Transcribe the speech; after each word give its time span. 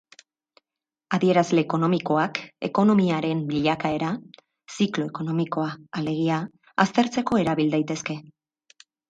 Adierazle 1.17 1.63
ekonomikoak 1.65 2.39
ekonomiaren 2.67 3.43
bilakaera, 3.51 4.09
ziklo 4.79 5.07
ekonomikoa 5.11 5.69
alegia, 6.01 6.41
aztertzeko 6.87 7.41
erabil 7.45 7.71
daitezke. 7.77 8.19